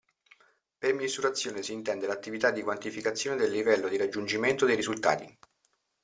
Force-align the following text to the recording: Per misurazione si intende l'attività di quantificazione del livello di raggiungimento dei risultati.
Per 0.79 0.93
misurazione 0.95 1.61
si 1.61 1.73
intende 1.73 2.07
l'attività 2.07 2.49
di 2.49 2.63
quantificazione 2.63 3.35
del 3.35 3.51
livello 3.51 3.87
di 3.87 3.97
raggiungimento 3.97 4.65
dei 4.65 4.75
risultati. 4.75 5.37